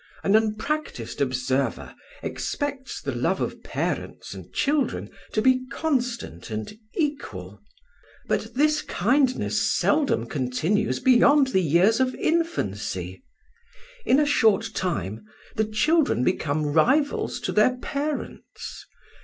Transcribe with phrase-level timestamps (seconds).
[0.23, 1.93] An unpractised observer
[2.23, 7.61] expects the love of parents and children to be constant and equal.
[8.27, 13.21] But this kindness seldom continues beyond the years of infancy;
[14.03, 15.23] in a short time
[15.55, 18.87] the children become rivals to their parents.